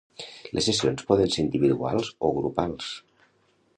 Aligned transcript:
Les 0.57 0.65
sessions 0.69 1.03
poden 1.11 1.29
ser 1.35 1.43
individuals 1.43 2.09
o 2.29 2.33
grupals. 2.39 2.93